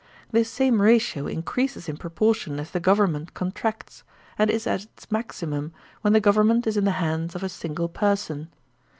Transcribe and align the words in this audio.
This 0.31 0.49
same 0.49 0.81
ratio 0.81 1.27
increases 1.27 1.87
in 1.87 1.95
proportion 1.95 2.59
as 2.59 2.71
the 2.71 2.79
government 2.79 3.35
contracts, 3.35 4.03
and 4.35 4.49
is 4.49 4.65
at 4.65 4.81
its 4.81 5.11
maximum 5.11 5.73
when 6.01 6.13
the 6.13 6.19
government 6.19 6.65
is 6.65 6.75
in 6.75 6.85
the 6.85 6.93
hands 6.97 7.35
of 7.35 7.43
a 7.43 7.47
single 7.49 7.87
person. 7.87 8.49